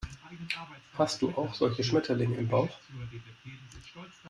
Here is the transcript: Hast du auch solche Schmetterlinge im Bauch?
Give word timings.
Hast 0.97 1.21
du 1.21 1.29
auch 1.29 1.53
solche 1.53 1.83
Schmetterlinge 1.83 2.35
im 2.35 2.47
Bauch? 2.47 2.75